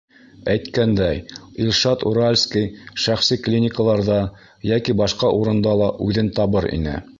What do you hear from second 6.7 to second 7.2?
ине.